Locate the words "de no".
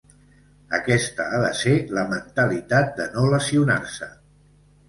3.01-3.27